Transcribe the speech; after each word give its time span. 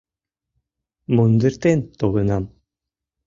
Мундыртен 1.15 1.79
толынам. 1.99 2.43